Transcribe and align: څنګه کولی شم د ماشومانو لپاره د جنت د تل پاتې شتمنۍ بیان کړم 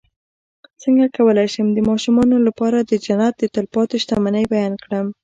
څنګه 0.81 1.05
کولی 1.15 1.47
شم 1.53 1.67
د 1.73 1.79
ماشومانو 1.89 2.37
لپاره 2.47 2.77
د 2.81 2.91
جنت 3.05 3.33
د 3.39 3.43
تل 3.53 3.65
پاتې 3.75 3.95
شتمنۍ 4.03 4.45
بیان 4.53 4.73
کړم 4.83 5.07